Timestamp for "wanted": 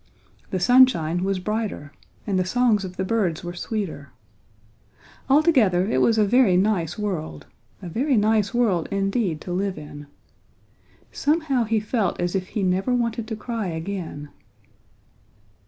12.95-13.27